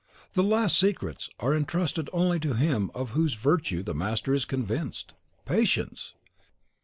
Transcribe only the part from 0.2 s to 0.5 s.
The